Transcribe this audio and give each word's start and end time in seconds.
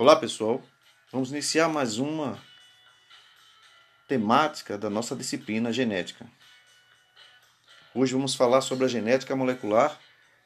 Olá 0.00 0.16
pessoal, 0.16 0.62
vamos 1.12 1.30
iniciar 1.30 1.68
mais 1.68 1.98
uma 1.98 2.42
temática 4.08 4.78
da 4.78 4.88
nossa 4.88 5.14
disciplina 5.14 5.70
genética. 5.74 6.26
Hoje 7.94 8.14
vamos 8.14 8.34
falar 8.34 8.62
sobre 8.62 8.86
a 8.86 8.88
genética 8.88 9.36
molecular, 9.36 10.00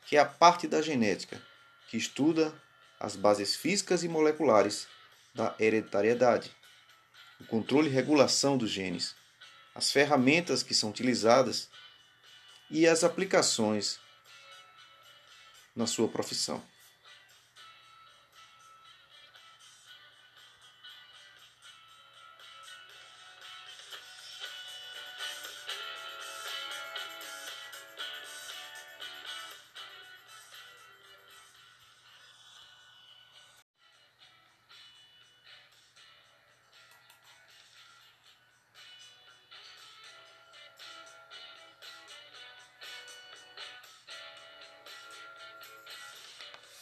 que 0.06 0.16
é 0.16 0.18
a 0.18 0.24
parte 0.24 0.66
da 0.66 0.82
genética 0.82 1.40
que 1.86 1.96
estuda 1.96 2.52
as 2.98 3.14
bases 3.14 3.54
físicas 3.54 4.02
e 4.02 4.08
moleculares 4.08 4.88
da 5.32 5.54
hereditariedade, 5.60 6.50
o 7.40 7.44
controle 7.44 7.88
e 7.88 7.92
regulação 7.92 8.58
dos 8.58 8.72
genes, 8.72 9.14
as 9.72 9.92
ferramentas 9.92 10.64
que 10.64 10.74
são 10.74 10.90
utilizadas 10.90 11.70
e 12.68 12.88
as 12.88 13.04
aplicações 13.04 14.00
na 15.76 15.86
sua 15.86 16.08
profissão. 16.08 16.60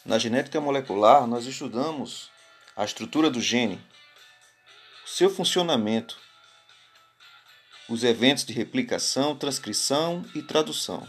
Na 0.05 0.19
genética 0.19 0.59
molecular, 0.59 1.25
nós 1.25 1.45
estudamos 1.45 2.29
a 2.75 2.83
estrutura 2.83 3.29
do 3.29 3.39
gene, 3.39 3.81
seu 5.05 5.29
funcionamento, 5.29 6.19
os 7.87 8.03
eventos 8.03 8.43
de 8.43 8.51
replicação, 8.51 9.35
transcrição 9.35 10.25
e 10.35 10.41
tradução. 10.41 11.07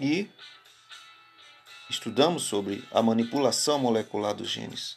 E 0.00 0.28
estudamos 1.88 2.42
sobre 2.42 2.84
a 2.90 3.00
manipulação 3.02 3.78
molecular 3.78 4.34
dos 4.34 4.48
genes. 4.48 4.96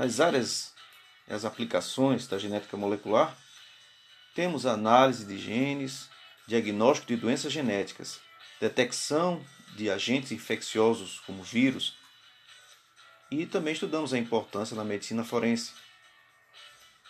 Nas 0.00 0.18
áreas 0.18 0.72
e 1.28 1.34
as 1.34 1.44
aplicações 1.44 2.26
da 2.26 2.38
genética 2.38 2.74
molecular, 2.74 3.36
temos 4.34 4.64
análise 4.64 5.26
de 5.26 5.36
genes, 5.36 6.08
diagnóstico 6.46 7.08
de 7.08 7.18
doenças 7.18 7.52
genéticas, 7.52 8.18
detecção 8.58 9.44
de 9.76 9.90
agentes 9.90 10.32
infecciosos 10.32 11.20
como 11.26 11.42
vírus 11.42 11.98
e 13.30 13.44
também 13.44 13.74
estudamos 13.74 14.14
a 14.14 14.18
importância 14.18 14.74
da 14.74 14.84
medicina 14.84 15.22
forense, 15.22 15.74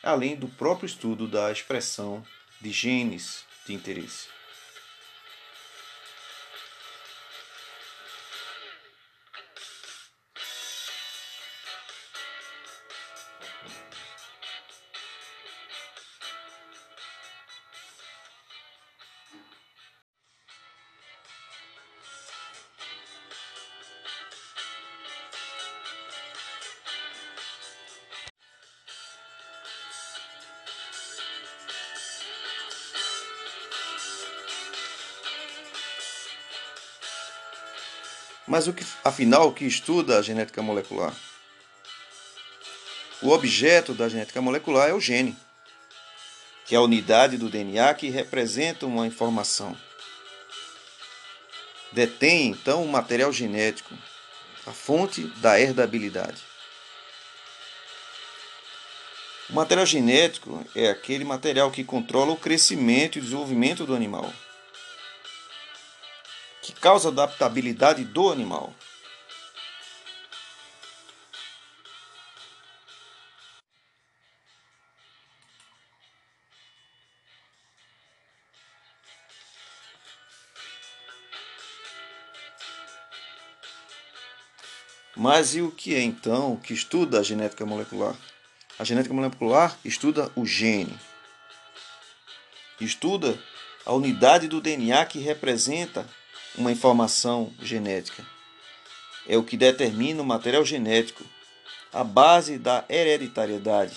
além 0.02 0.34
do 0.34 0.48
próprio 0.48 0.86
estudo 0.86 1.28
da 1.28 1.52
expressão 1.52 2.26
de 2.60 2.72
genes 2.72 3.44
de 3.66 3.72
interesse. 3.72 4.26
Mas 38.50 38.66
o 38.66 38.72
que, 38.72 38.84
afinal, 39.04 39.46
o 39.46 39.52
que 39.52 39.64
estuda 39.64 40.18
a 40.18 40.22
genética 40.22 40.60
molecular? 40.60 41.14
O 43.22 43.28
objeto 43.28 43.94
da 43.94 44.08
genética 44.08 44.42
molecular 44.42 44.90
é 44.90 44.92
o 44.92 45.00
gene, 45.00 45.36
que 46.66 46.74
é 46.74 46.78
a 46.78 46.82
unidade 46.82 47.38
do 47.38 47.48
DNA 47.48 47.94
que 47.94 48.08
representa 48.08 48.86
uma 48.86 49.06
informação. 49.06 49.76
Detém, 51.92 52.48
então, 52.48 52.82
o 52.82 52.88
material 52.88 53.32
genético, 53.32 53.94
a 54.66 54.72
fonte 54.72 55.28
da 55.36 55.60
herdabilidade. 55.60 56.42
O 59.48 59.52
material 59.52 59.86
genético 59.86 60.66
é 60.74 60.90
aquele 60.90 61.22
material 61.22 61.70
que 61.70 61.84
controla 61.84 62.32
o 62.32 62.36
crescimento 62.36 63.16
e 63.16 63.20
desenvolvimento 63.20 63.86
do 63.86 63.94
animal 63.94 64.32
causa 66.80 67.08
adaptabilidade 67.08 68.04
do 68.04 68.30
animal. 68.30 68.74
Mas 85.16 85.54
e 85.54 85.60
o 85.60 85.70
que 85.70 85.94
é 85.94 86.00
então 86.00 86.56
que 86.56 86.72
estuda 86.72 87.20
a 87.20 87.22
genética 87.22 87.66
molecular? 87.66 88.16
A 88.78 88.84
genética 88.84 89.14
molecular 89.14 89.76
estuda 89.84 90.32
o 90.34 90.46
gene. 90.46 90.98
Estuda 92.80 93.38
a 93.84 93.92
unidade 93.92 94.48
do 94.48 94.62
DNA 94.62 95.04
que 95.04 95.18
representa 95.18 96.08
uma 96.60 96.70
informação 96.70 97.52
genética. 97.62 98.24
É 99.26 99.36
o 99.36 99.42
que 99.42 99.56
determina 99.56 100.22
o 100.22 100.26
material 100.26 100.64
genético, 100.64 101.24
a 101.92 102.04
base 102.04 102.58
da 102.58 102.84
hereditariedade. 102.88 103.96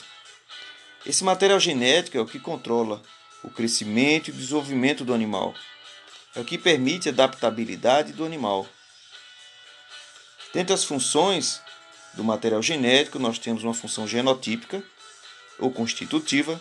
Esse 1.06 1.24
material 1.24 1.60
genético 1.60 2.18
é 2.18 2.22
o 2.22 2.26
que 2.26 2.40
controla 2.40 3.02
o 3.44 3.50
crescimento 3.50 4.30
e 4.30 4.32
o 4.32 4.36
desenvolvimento 4.36 5.04
do 5.04 5.14
animal. 5.14 5.54
É 6.34 6.40
o 6.40 6.46
que 6.46 6.58
permite 6.58 7.10
a 7.10 7.12
adaptabilidade 7.12 8.14
do 8.14 8.24
animal. 8.24 8.66
Dentre 10.54 10.74
as 10.74 10.86
funções 10.86 11.62
do 12.14 12.24
material 12.24 12.62
genético, 12.62 13.20
nós 13.20 13.38
temos 13.38 13.64
uma 13.64 13.74
função 13.74 14.08
genotípica 14.08 14.82
ou 15.60 15.70
constitutiva, 15.70 16.60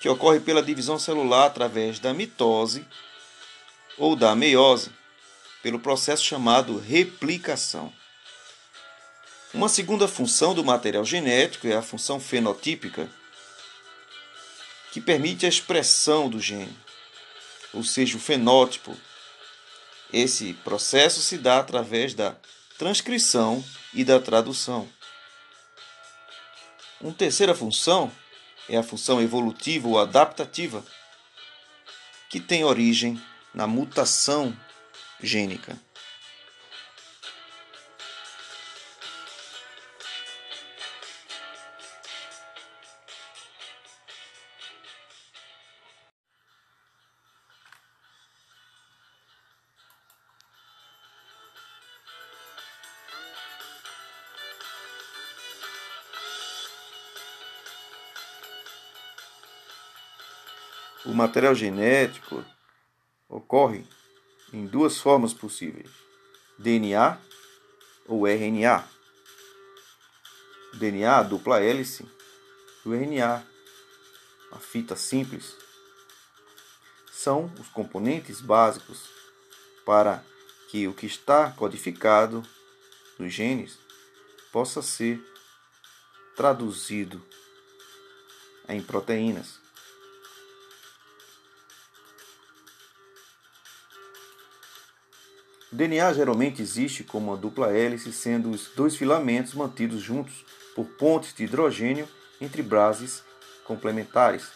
que 0.00 0.08
ocorre 0.08 0.40
pela 0.40 0.62
divisão 0.62 0.98
celular 0.98 1.46
através 1.46 1.98
da 1.98 2.14
mitose 2.14 2.86
ou 4.00 4.16
da 4.16 4.34
meiose, 4.34 4.90
pelo 5.62 5.78
processo 5.78 6.24
chamado 6.24 6.78
replicação. 6.78 7.92
Uma 9.52 9.68
segunda 9.68 10.08
função 10.08 10.54
do 10.54 10.64
material 10.64 11.04
genético 11.04 11.68
é 11.68 11.76
a 11.76 11.82
função 11.82 12.18
fenotípica, 12.18 13.10
que 14.90 15.02
permite 15.02 15.44
a 15.44 15.50
expressão 15.50 16.30
do 16.30 16.40
gene, 16.40 16.74
ou 17.74 17.84
seja, 17.84 18.16
o 18.16 18.20
fenótipo. 18.20 18.96
Esse 20.10 20.54
processo 20.54 21.20
se 21.20 21.36
dá 21.36 21.58
através 21.58 22.14
da 22.14 22.34
transcrição 22.78 23.62
e 23.92 24.02
da 24.02 24.18
tradução. 24.18 24.88
Uma 27.02 27.12
terceira 27.12 27.54
função 27.54 28.10
é 28.66 28.78
a 28.78 28.82
função 28.82 29.20
evolutiva 29.20 29.88
ou 29.88 29.98
adaptativa, 29.98 30.82
que 32.30 32.40
tem 32.40 32.64
origem 32.64 33.20
na 33.54 33.66
mutação 33.66 34.56
gênica. 35.22 35.76
O 61.04 61.14
material 61.14 61.54
genético 61.54 62.44
ocorre 63.40 63.84
em 64.52 64.66
duas 64.66 64.98
formas 64.98 65.32
possíveis: 65.34 65.90
DNA 66.58 67.18
ou 68.06 68.26
RNA. 68.26 68.86
DNA, 70.74 71.18
a 71.18 71.22
dupla 71.24 71.60
hélice, 71.60 72.06
o 72.84 72.94
RNA, 72.94 73.44
a 74.52 74.58
fita 74.58 74.94
simples, 74.94 75.56
são 77.12 77.52
os 77.58 77.68
componentes 77.68 78.40
básicos 78.40 79.08
para 79.84 80.24
que 80.68 80.86
o 80.86 80.94
que 80.94 81.06
está 81.06 81.50
codificado 81.50 82.46
nos 83.18 83.32
genes 83.32 83.78
possa 84.52 84.80
ser 84.80 85.20
traduzido 86.36 87.20
em 88.68 88.80
proteínas. 88.80 89.58
O 95.72 95.76
DNA 95.76 96.12
geralmente 96.12 96.60
existe 96.60 97.04
como 97.04 97.30
uma 97.30 97.36
dupla 97.36 97.72
hélice, 97.72 98.12
sendo 98.12 98.50
os 98.50 98.70
dois 98.74 98.96
filamentos 98.96 99.54
mantidos 99.54 100.02
juntos 100.02 100.44
por 100.74 100.84
pontes 100.84 101.32
de 101.32 101.44
hidrogênio 101.44 102.08
entre 102.40 102.60
bases 102.60 103.22
complementares. 103.64 104.48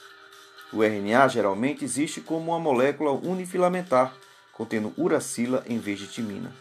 O 0.72 0.82
RNA 0.82 1.28
geralmente 1.28 1.84
existe 1.84 2.20
como 2.20 2.50
uma 2.50 2.58
molécula 2.58 3.12
unifilamentar, 3.12 4.12
contendo 4.52 4.93
uracila 4.96 5.62
em 5.69 5.78
vez 5.78 6.00
de 6.00 6.08
timina. 6.08 6.52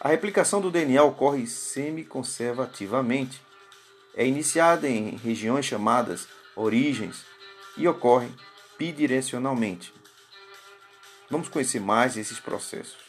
A 0.00 0.08
replicação 0.08 0.60
do 0.60 0.72
DNA 0.72 1.02
ocorre 1.04 1.46
semiconservativamente. 1.46 3.40
É 4.16 4.26
iniciada 4.26 4.88
em 4.88 5.16
regiões 5.16 5.64
chamadas 5.66 6.26
origens 6.56 7.24
e 7.76 7.86
ocorre 7.86 8.28
bidirecionalmente. 8.78 9.95
Vamos 11.28 11.48
conhecer 11.48 11.80
mais 11.80 12.16
esses 12.16 12.38
processos. 12.38 13.04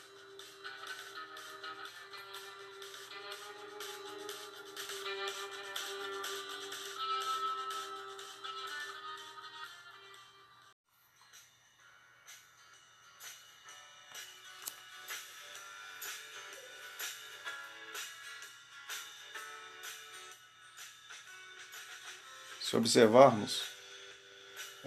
Se 22.60 22.76
observarmos, 22.76 23.77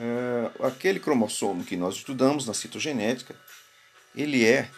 é, 0.00 0.67
aquele 0.67 0.99
cromossomo 0.99 1.62
que 1.62 1.76
nós 1.76 1.97
estudamos 1.97 2.47
na 2.47 2.55
citogenética, 2.55 3.37
ele 4.17 4.47
é 4.47 4.70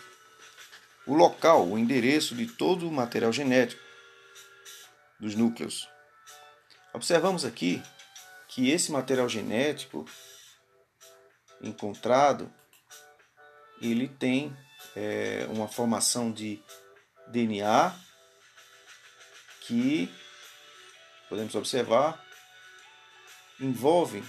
o 1.06 1.14
local, 1.14 1.66
o 1.66 1.78
endereço 1.78 2.34
de 2.34 2.46
todo 2.46 2.88
o 2.88 2.92
material 2.92 3.32
genético 3.32 3.80
dos 5.20 5.36
núcleos. 5.36 5.88
Observamos 6.92 7.44
aqui 7.44 7.80
que 8.48 8.70
esse 8.70 8.90
material 8.90 9.28
genético 9.28 10.04
encontrado 11.60 12.52
ele 13.80 14.08
tem 14.08 14.56
é, 14.96 15.46
uma 15.50 15.68
formação 15.68 16.32
de 16.32 16.60
DNA 17.28 17.94
que 19.60 20.12
podemos 21.28 21.54
observar 21.54 22.20
envolvem 23.60 24.22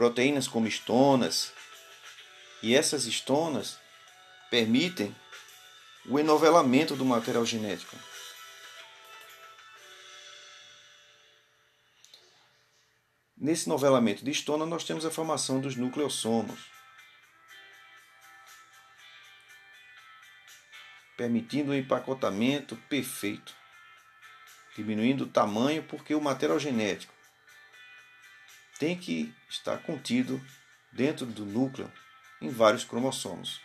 proteínas 0.00 0.48
como 0.48 0.66
estonas, 0.66 1.52
e 2.62 2.74
essas 2.74 3.04
estonas 3.04 3.78
permitem 4.50 5.14
o 6.08 6.18
enovelamento 6.18 6.96
do 6.96 7.04
material 7.04 7.44
genético. 7.44 7.94
Nesse 13.36 13.68
novelamento 13.68 14.24
de 14.24 14.30
estona, 14.30 14.64
nós 14.64 14.84
temos 14.84 15.04
a 15.04 15.10
formação 15.10 15.60
dos 15.60 15.76
nucleossomos, 15.76 16.58
permitindo 21.14 21.72
o 21.72 21.76
empacotamento 21.76 22.74
perfeito, 22.88 23.54
diminuindo 24.74 25.24
o 25.24 25.28
tamanho 25.28 25.82
porque 25.82 26.14
o 26.14 26.22
material 26.22 26.58
genético 26.58 27.19
tem 28.80 28.96
que 28.96 29.32
estar 29.46 29.76
contido 29.82 30.40
dentro 30.90 31.26
do 31.26 31.44
núcleo 31.44 31.92
em 32.40 32.48
vários 32.48 32.82
cromossomos. 32.82 33.60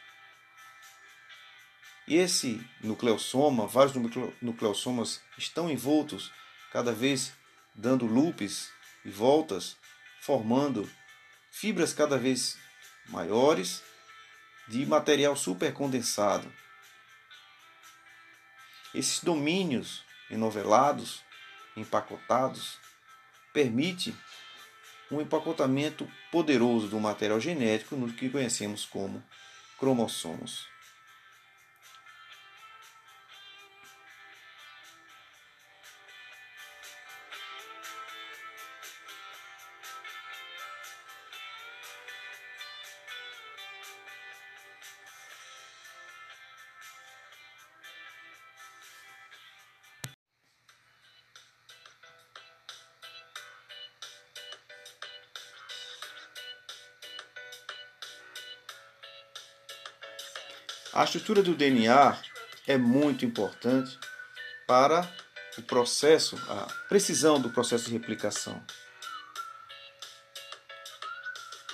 E 2.06 2.18
esse 2.18 2.62
nucleossoma, 2.82 3.66
vários 3.66 3.96
nucleossomas 4.42 5.24
estão 5.38 5.72
envoltos, 5.72 6.32
cada 6.70 6.92
vez 6.92 7.34
dando 7.74 8.06
loops 8.06 8.70
e 9.06 9.10
voltas, 9.10 9.78
formando 10.22 10.88
fibras 11.50 11.94
cada 11.94 12.18
vez 12.18 12.58
maiores 13.08 13.82
de 14.68 14.86
material 14.86 15.36
supercondensado. 15.38 16.52
Esses 18.94 19.24
domínios 19.24 20.04
enovelados, 20.30 21.24
empacotados, 21.78 22.78
permite 23.54 24.14
um 25.12 25.22
empacotamento 25.22 26.08
poderoso 26.32 26.88
do 26.88 27.00
material 27.00 27.40
genético 27.40 27.96
no 27.96 28.12
que 28.12 28.30
conhecemos 28.30 28.86
como 28.86 29.24
cromossomos. 29.78 30.75
A 60.96 61.04
estrutura 61.04 61.44
do 61.44 61.54
DNA 61.54 62.18
é 62.66 62.78
muito 62.78 63.26
importante 63.26 64.00
para 64.66 65.06
o 65.58 65.62
processo, 65.62 66.38
a 66.48 66.68
precisão 66.88 67.38
do 67.38 67.50
processo 67.50 67.84
de 67.88 67.92
replicação. 67.92 68.64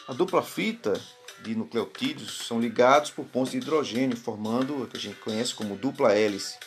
A 0.07 0.13
dupla 0.13 0.41
fita 0.41 0.99
de 1.43 1.53
nucleotídeos 1.53 2.47
são 2.47 2.59
ligados 2.59 3.11
por 3.11 3.25
pontos 3.25 3.51
de 3.51 3.57
hidrogênio, 3.57 4.17
formando 4.17 4.81
o 4.81 4.87
que 4.87 4.97
a 4.97 4.99
gente 4.99 5.19
conhece 5.19 5.53
como 5.53 5.77
dupla 5.77 6.13
hélice. 6.13 6.57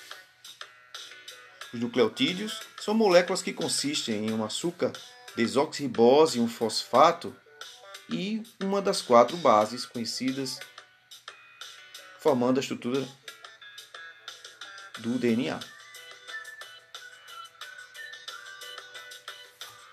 Os 1.73 1.81
nucleotídeos 1.81 2.61
são 2.81 2.95
moléculas 2.95 3.43
que 3.43 3.53
consistem 3.53 4.29
em 4.29 4.33
um 4.33 4.45
açúcar 4.45 4.93
desoxirribose, 5.35 6.39
um 6.39 6.47
fosfato 6.47 7.35
e 8.09 8.45
uma 8.63 8.81
das 8.81 9.03
quatro 9.03 9.37
bases 9.39 9.85
conhecidas 9.85 10.61
formando 12.25 12.57
a 12.57 12.62
estrutura 12.62 13.07
do 15.00 15.19
DNA. 15.19 15.61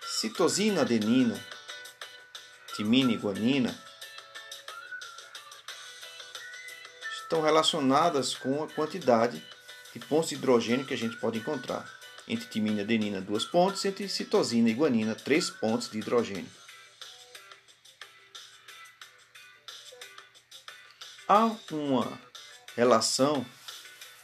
Citosina, 0.08 0.80
adenina, 0.80 1.38
timina 2.74 3.12
e 3.12 3.18
guanina 3.18 3.78
estão 7.22 7.42
relacionadas 7.42 8.34
com 8.34 8.64
a 8.64 8.68
quantidade 8.70 9.46
de 9.92 10.00
pontos 10.00 10.30
de 10.30 10.36
hidrogênio 10.36 10.86
que 10.86 10.94
a 10.94 10.98
gente 10.98 11.18
pode 11.18 11.38
encontrar. 11.38 11.86
Entre 12.30 12.48
timina 12.48 12.80
e 12.80 12.84
adenina, 12.86 13.20
duas 13.20 13.44
pontes, 13.44 13.84
entre 13.84 14.08
citosina 14.08 14.70
e 14.70 14.74
guanina, 14.74 15.16
três 15.16 15.50
pontos 15.50 15.90
de 15.90 16.00
hidrogênio. 16.00 16.61
Há 21.34 21.56
uma 21.72 22.20
relação 22.76 23.46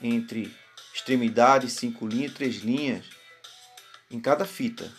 entre 0.01 0.53
extremidades, 0.93 1.71
cinco 1.71 2.05
linhas 2.05 2.33
três 2.33 2.55
linhas 2.55 3.05
em 4.11 4.19
cada 4.19 4.45
fita. 4.45 4.91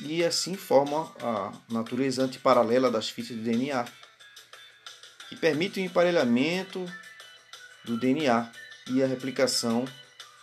E 0.00 0.22
assim 0.22 0.54
forma 0.54 1.10
a 1.18 1.50
natureza 1.72 2.24
antiparalela 2.24 2.90
das 2.90 3.08
fitas 3.08 3.34
de 3.38 3.42
DNA, 3.42 3.86
que 5.30 5.36
permite 5.36 5.80
o 5.80 5.82
emparelhamento 5.82 6.84
do 7.86 7.96
DNA 7.96 8.52
e 8.88 9.02
a 9.02 9.06
replicação 9.06 9.86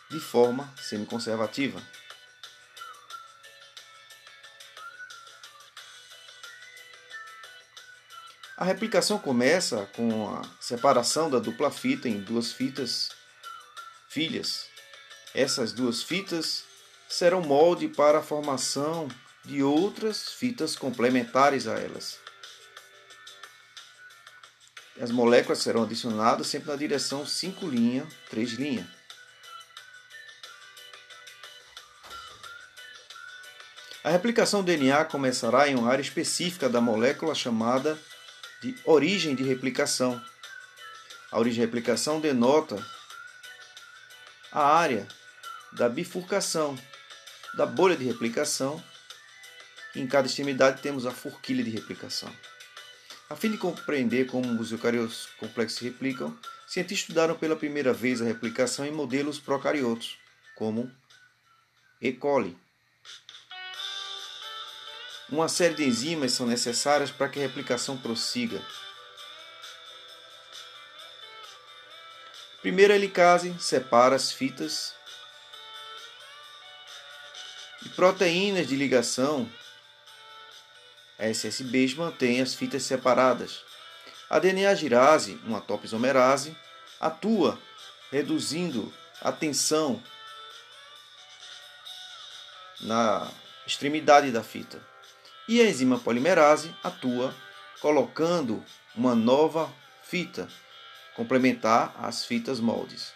de 0.10 0.20
forma 0.20 0.74
semi-conservativa. 0.78 1.80
A 8.64 8.66
replicação 8.66 9.20
começa 9.20 9.90
com 9.94 10.34
a 10.34 10.42
separação 10.58 11.30
da 11.30 11.38
dupla 11.38 11.70
fita 11.70 12.08
em 12.08 12.22
duas 12.22 12.54
fitas 12.54 13.10
filhas. 14.08 14.68
Essas 15.36 15.74
duas 15.74 16.02
fitas 16.02 16.64
serão 17.10 17.42
molde 17.42 17.90
para 17.90 18.20
a 18.20 18.24
formação 18.24 19.10
de 19.44 19.62
outras 19.62 20.30
fitas 20.30 20.78
complementares 20.78 21.68
a 21.68 21.74
elas. 21.74 22.18
As 24.98 25.12
moléculas 25.12 25.60
serão 25.60 25.84
adicionadas 25.84 26.48
sempre 26.48 26.70
na 26.70 26.78
direção 26.78 27.26
5 27.26 27.68
linha, 27.68 28.08
3 28.30 28.52
linha. 28.54 28.90
A 34.06 34.10
replicação 34.10 34.62
do 34.62 34.68
DNA 34.68 35.04
começará 35.04 35.68
em 35.68 35.76
uma 35.76 35.92
área 35.92 36.02
específica 36.02 36.70
da 36.70 36.80
molécula 36.80 37.36
chamada 37.36 38.00
de 38.64 38.76
origem 38.86 39.36
de 39.36 39.44
replicação. 39.44 40.24
A 41.30 41.38
origem 41.38 41.60
de 41.60 41.66
replicação 41.66 42.22
denota 42.22 42.82
a 44.52 44.78
área 44.78 45.06
da 45.74 45.90
bifurcação 45.90 46.78
da 47.56 47.66
bolha 47.66 47.98
de 47.98 48.06
replicação. 48.06 48.82
Em 49.94 50.08
cada 50.08 50.28
extremidade 50.28 50.82
temos 50.82 51.06
a 51.06 51.12
forquilha 51.12 51.64
de 51.64 51.70
replicação. 51.70 52.34
A 53.30 53.36
fim 53.36 53.52
de 53.52 53.58
compreender 53.58 54.28
como 54.28 54.60
os 54.60 54.72
eucariotos 54.72 55.28
complexos 55.38 55.80
se 55.80 55.86
replicam, 55.86 56.38
cientistas 56.66 57.02
estudaram 57.02 57.36
pela 57.36 57.56
primeira 57.56 57.92
vez 57.92 58.22
a 58.22 58.26
replicação 58.26 58.86
em 58.86 58.92
modelos 58.92 59.40
procariotos, 59.40 60.18
como 60.56 60.90
E. 62.02 62.14
coli. 62.14 62.58
Uma 65.34 65.50
série 65.50 65.74
de 65.74 65.84
enzimas 65.84 66.34
são 66.34 66.46
necessárias 66.46 67.10
para 67.10 67.28
que 67.28 67.40
a 67.40 67.42
replicação 67.42 67.98
prossiga. 67.98 68.62
Primeiro, 72.62 72.94
a 72.94 72.96
helicase 72.96 73.56
separa 73.60 74.16
as 74.16 74.32
fitas 74.32 74.94
e 77.84 77.90
proteínas 77.90 78.68
de 78.68 78.76
ligação 78.76 79.52
SSBs 81.18 81.96
mantêm 81.96 82.40
as 82.40 82.54
fitas 82.54 82.84
separadas. 82.84 83.66
A 84.30 84.38
DNA 84.38 84.76
girase, 84.76 85.42
uma 85.46 85.60
topisomerase, 85.60 86.56
atua 87.00 87.60
reduzindo 88.12 88.94
a 89.20 89.32
tensão 89.32 90.00
na 92.82 93.32
extremidade 93.66 94.32
da 94.32 94.44
fita 94.44 94.93
e 95.48 95.62
a 95.62 95.70
enzima 95.70 96.00
polimerase 96.00 96.74
atua 96.84 97.36
colocando 97.80 98.64
uma 98.96 99.14
nova 99.14 99.72
fita 100.04 100.48
complementar 101.16 101.94
às 102.00 102.26
fitas 102.26 102.60
moldes. 102.60 103.14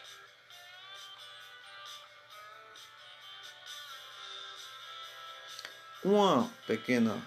Uma 6.04 6.50
pequena 6.66 7.18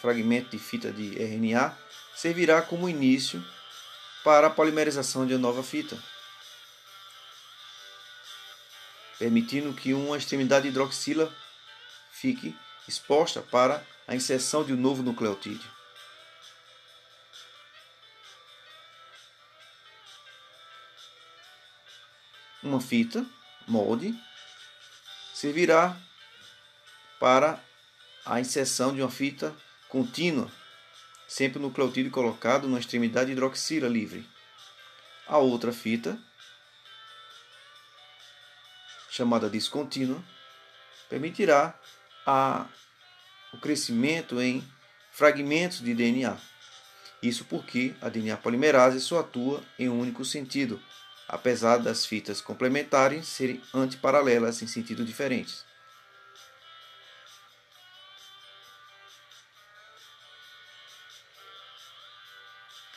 fragmento 0.00 0.50
de 0.50 0.58
fita 0.58 0.92
de 0.92 1.16
RNA 1.18 1.76
servirá 2.14 2.62
como 2.62 2.88
início 2.88 3.44
para 4.22 4.48
a 4.48 4.50
polimerização 4.50 5.26
de 5.26 5.34
uma 5.34 5.40
nova 5.40 5.62
fita, 5.62 5.96
permitindo 9.18 9.72
que 9.72 9.94
uma 9.94 10.16
extremidade 10.16 10.68
hidroxila 10.68 11.32
fique 12.10 12.56
exposta 12.88 13.40
para 13.40 13.84
a 14.06 14.14
inserção 14.14 14.64
de 14.64 14.72
um 14.72 14.76
novo 14.76 15.02
nucleotídeo. 15.02 15.70
Uma 22.62 22.80
fita, 22.80 23.24
molde, 23.66 24.14
servirá 25.34 25.96
para 27.18 27.62
a 28.24 28.40
inserção 28.40 28.94
de 28.94 29.00
uma 29.00 29.10
fita 29.10 29.54
contínua, 29.88 30.50
sempre 31.28 31.58
o 31.58 31.62
nucleotídeo 31.62 32.10
colocado 32.10 32.68
na 32.68 32.78
extremidade 32.78 33.32
hidroxila 33.32 33.88
livre. 33.88 34.28
A 35.26 35.38
outra 35.38 35.72
fita, 35.72 36.18
chamada 39.10 39.48
descontínua, 39.48 40.22
permitirá 41.08 41.78
a 42.26 42.66
o 43.56 43.60
crescimento 43.60 44.40
em 44.40 44.62
fragmentos 45.10 45.80
de 45.80 45.94
DNA. 45.94 46.36
Isso 47.22 47.46
porque 47.46 47.94
a 48.02 48.10
DNA 48.10 48.36
polimerase 48.36 49.00
só 49.00 49.20
atua 49.20 49.64
em 49.78 49.88
um 49.88 49.98
único 49.98 50.24
sentido, 50.24 50.80
apesar 51.26 51.78
das 51.78 52.04
fitas 52.04 52.42
complementares 52.42 53.26
serem 53.26 53.62
antiparalelas 53.72 54.60
em 54.60 54.66
sentidos 54.66 55.06
diferentes. 55.06 55.64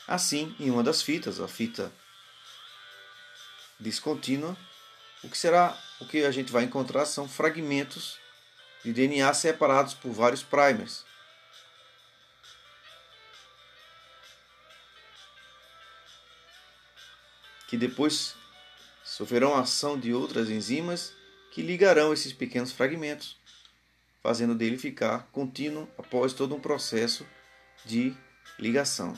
Assim, 0.05 0.53
em 0.59 0.69
uma 0.69 0.83
das 0.83 1.01
fitas, 1.01 1.39
a 1.39 1.47
fita 1.47 1.91
descontínua, 3.79 4.57
o 5.23 5.29
que 5.29 5.37
será 5.37 5.77
o 6.01 6.05
que 6.05 6.25
a 6.25 6.31
gente 6.31 6.51
vai 6.51 6.63
encontrar 6.63 7.05
são 7.05 7.29
fragmentos 7.29 8.19
de 8.83 8.93
DNA 8.93 9.33
separados 9.33 9.93
por 9.93 10.11
vários 10.11 10.43
primers. 10.43 11.05
Que 17.67 17.77
depois 17.77 18.35
sofrerão 19.03 19.53
a 19.55 19.61
ação 19.61 19.99
de 19.99 20.13
outras 20.13 20.49
enzimas 20.49 21.13
que 21.51 21.61
ligarão 21.61 22.13
esses 22.13 22.31
pequenos 22.31 22.71
fragmentos, 22.71 23.37
fazendo 24.21 24.55
dele 24.55 24.77
ficar 24.77 25.27
contínuo 25.31 25.89
após 25.97 26.33
todo 26.33 26.55
um 26.55 26.59
processo 26.59 27.25
de 27.85 28.15
ligação, 28.57 29.17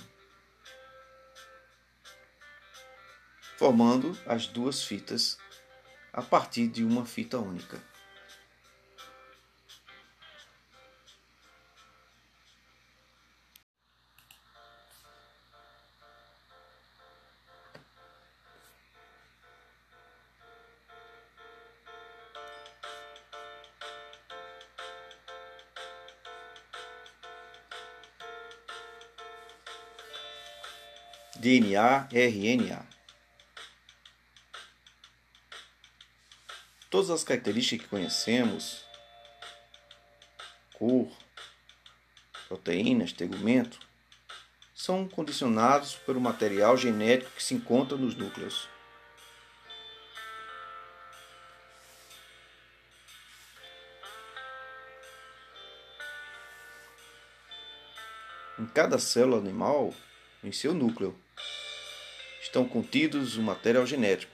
formando 3.57 4.17
as 4.25 4.47
duas 4.47 4.83
fitas 4.83 5.37
a 6.13 6.21
partir 6.21 6.67
de 6.67 6.83
uma 6.83 7.05
fita 7.05 7.37
única. 7.37 7.90
DNA, 31.41 32.07
RNA. 32.11 32.85
Todas 36.87 37.09
as 37.09 37.23
características 37.23 37.83
que 37.83 37.89
conhecemos, 37.89 38.85
cor, 40.73 41.11
proteínas, 42.47 43.11
tegumento, 43.11 43.79
são 44.75 45.07
condicionados 45.07 45.95
pelo 45.95 46.21
material 46.21 46.77
genético 46.77 47.31
que 47.31 47.41
se 47.41 47.55
encontra 47.55 47.97
nos 47.97 48.13
núcleos. 48.13 48.69
Em 58.59 58.67
cada 58.67 58.99
célula 58.99 59.39
animal, 59.39 59.91
em 60.43 60.51
seu 60.51 60.73
núcleo, 60.73 61.17
estão 62.41 62.67
contidos 62.67 63.37
o 63.37 63.41
material 63.41 63.85
genético. 63.85 64.31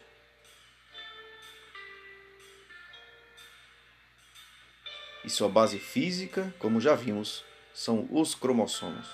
E 5.23 5.29
sua 5.29 5.49
base 5.49 5.77
física, 5.77 6.53
como 6.57 6.79
já 6.79 6.95
vimos, 6.95 7.43
são 7.73 8.07
os 8.11 8.33
cromossomos. 8.33 9.07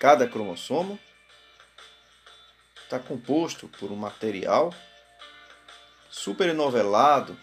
Cada 0.00 0.28
cromossomo 0.28 0.98
está 2.82 2.98
composto 2.98 3.68
por 3.68 3.90
um 3.90 3.96
material 3.96 4.74
supernovelado 6.10 7.38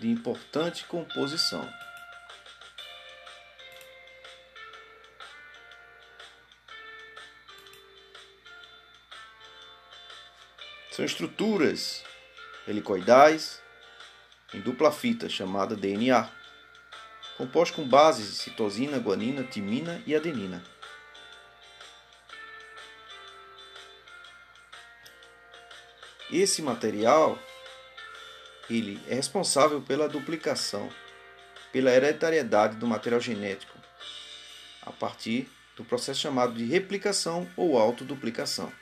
de 0.00 0.08
importante 0.08 0.84
composição. 0.86 1.68
São 10.90 11.04
estruturas 11.04 12.02
helicoidais 12.66 13.62
em 14.54 14.60
dupla 14.60 14.90
fita 14.90 15.28
chamada 15.28 15.76
DNA, 15.76 16.28
composto 17.36 17.76
com 17.76 17.86
bases 17.86 18.30
de 18.30 18.36
citosina, 18.36 18.98
guanina, 18.98 19.44
timina 19.44 20.02
e 20.06 20.16
adenina. 20.16 20.64
Esse 26.30 26.62
material 26.62 27.38
ele 28.70 29.02
é 29.08 29.14
responsável 29.14 29.82
pela 29.82 30.08
duplicação, 30.08 30.88
pela 31.72 31.90
hereditariedade 31.90 32.76
do 32.76 32.86
material 32.86 33.20
genético, 33.20 33.76
a 34.82 34.92
partir 34.92 35.50
do 35.76 35.84
processo 35.84 36.20
chamado 36.20 36.54
de 36.54 36.64
replicação 36.64 37.48
ou 37.56 37.76
autoduplicação. 37.76 38.72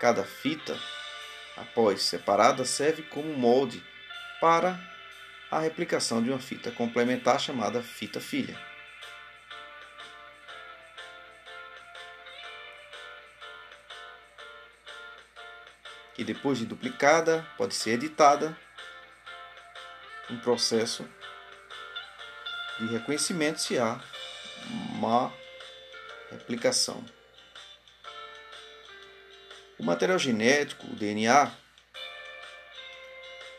Cada 0.00 0.24
fita, 0.24 0.76
após 1.56 2.02
separada, 2.02 2.64
serve 2.64 3.02
como 3.02 3.32
molde 3.32 3.82
para 4.40 4.78
a 5.50 5.60
replicação 5.60 6.22
de 6.22 6.30
uma 6.30 6.40
fita 6.40 6.72
complementar 6.72 7.38
chamada 7.38 7.82
fita 7.82 8.20
filha. 8.20 8.71
Que 16.14 16.24
depois 16.24 16.58
de 16.58 16.66
duplicada 16.66 17.46
pode 17.56 17.74
ser 17.74 17.92
editada 17.92 18.56
um 20.30 20.38
processo 20.38 21.08
de 22.78 22.86
reconhecimento 22.86 23.60
se 23.60 23.78
há 23.78 24.00
uma 24.94 25.32
replicação. 26.30 27.04
O 29.78 29.84
material 29.84 30.18
genético, 30.18 30.86
o 30.86 30.94
DNA, 30.94 31.52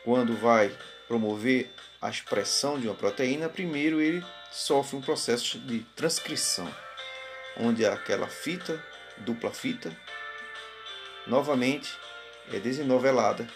quando 0.04 0.36
vai 0.36 0.76
promover 1.06 1.70
a 2.00 2.08
expressão 2.08 2.78
de 2.78 2.86
uma 2.86 2.94
proteína, 2.94 3.48
primeiro 3.48 4.00
ele 4.00 4.24
sofre 4.50 4.96
um 4.96 5.02
processo 5.02 5.58
de 5.58 5.80
transcrição, 5.96 6.72
onde 7.56 7.84
aquela 7.84 8.28
fita, 8.28 8.82
dupla 9.18 9.52
fita, 9.52 9.94
novamente 11.26 11.96
é 12.52 12.58
desenovelada, 12.58 13.46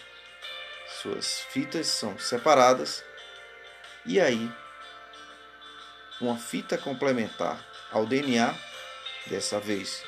suas 1.01 1.39
fitas 1.39 1.87
são 1.87 2.17
separadas 2.17 3.03
e 4.05 4.19
aí 4.19 4.51
uma 6.19 6.37
fita 6.37 6.77
complementar 6.77 7.65
ao 7.91 8.05
DNA, 8.05 8.53
dessa 9.27 9.59
vez 9.59 10.03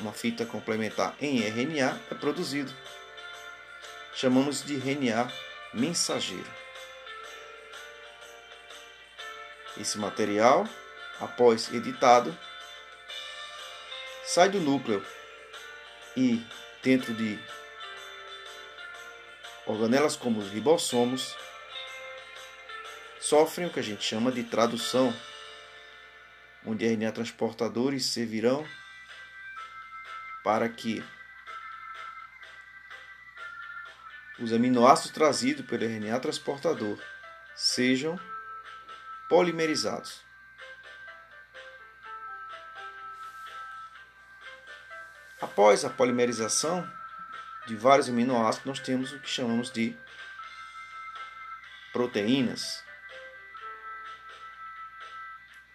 uma 0.00 0.12
fita 0.12 0.44
complementar 0.44 1.14
em 1.20 1.40
RNA, 1.42 2.00
é 2.10 2.14
produzido. 2.14 2.72
Chamamos 4.14 4.64
de 4.64 4.76
RNA 4.76 5.30
mensageiro. 5.72 6.50
Esse 9.76 9.98
material, 9.98 10.68
após 11.20 11.72
editado, 11.72 12.36
sai 14.24 14.48
do 14.48 14.60
núcleo 14.60 15.04
e 16.16 16.44
dentro 16.82 17.12
de 17.12 17.38
organelas 19.66 20.16
como 20.16 20.40
os 20.40 20.50
ribossomos 20.50 21.36
sofrem 23.20 23.66
o 23.66 23.70
que 23.72 23.80
a 23.80 23.82
gente 23.82 24.04
chama 24.04 24.30
de 24.30 24.44
tradução 24.44 25.14
onde 26.66 26.86
RNA 26.86 27.12
transportadores 27.12 28.06
servirão 28.06 28.66
para 30.42 30.68
que 30.68 31.02
os 34.38 34.52
aminoácidos 34.52 35.12
trazidos 35.12 35.64
pelo 35.66 35.84
RNA 35.84 36.20
transportador 36.20 36.98
sejam 37.54 38.18
polimerizados. 39.28 40.22
Após 45.40 45.84
a 45.84 45.90
polimerização 45.90 46.88
de 47.66 47.76
vários 47.76 48.08
aminoácidos, 48.08 48.66
nós 48.66 48.80
temos 48.80 49.12
o 49.12 49.20
que 49.20 49.28
chamamos 49.28 49.70
de 49.70 49.96
proteínas. 51.92 52.84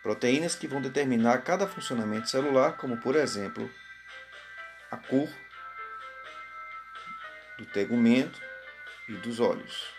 Proteínas 0.01 0.55
que 0.55 0.67
vão 0.67 0.81
determinar 0.81 1.39
cada 1.43 1.67
funcionamento 1.67 2.29
celular, 2.29 2.77
como 2.77 2.97
por 2.97 3.15
exemplo 3.15 3.69
a 4.91 4.97
cor 4.97 5.29
do 7.57 7.65
tegumento 7.65 8.39
e 9.07 9.13
dos 9.13 9.39
olhos. 9.39 9.98